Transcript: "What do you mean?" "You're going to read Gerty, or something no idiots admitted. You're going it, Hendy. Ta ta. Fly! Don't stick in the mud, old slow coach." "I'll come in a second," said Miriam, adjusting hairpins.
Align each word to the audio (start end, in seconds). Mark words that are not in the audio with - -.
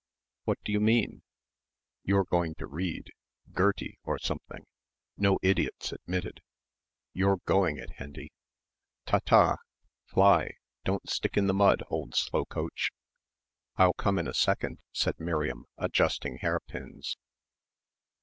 "What 0.45 0.57
do 0.63 0.71
you 0.71 0.79
mean?" 0.79 1.21
"You're 2.01 2.23
going 2.23 2.55
to 2.55 2.65
read 2.65 3.11
Gerty, 3.55 3.99
or 4.03 4.17
something 4.17 4.65
no 5.15 5.37
idiots 5.43 5.91
admitted. 5.91 6.41
You're 7.13 7.37
going 7.45 7.77
it, 7.77 7.91
Hendy. 7.97 8.31
Ta 9.05 9.19
ta. 9.19 9.57
Fly! 10.07 10.53
Don't 10.85 11.07
stick 11.07 11.37
in 11.37 11.45
the 11.45 11.53
mud, 11.53 11.83
old 11.91 12.15
slow 12.15 12.45
coach." 12.45 12.89
"I'll 13.75 13.93
come 13.93 14.17
in 14.17 14.27
a 14.27 14.33
second," 14.33 14.79
said 14.91 15.19
Miriam, 15.19 15.67
adjusting 15.77 16.39
hairpins. 16.39 17.15